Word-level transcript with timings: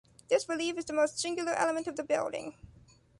This 0.29 0.49
relieve 0.49 0.79
is 0.79 0.85
the 0.85 0.93
most 0.93 1.19
singular 1.19 1.51
element 1.51 1.85
of 1.85 1.95
the 1.95 2.01
building. 2.03 2.55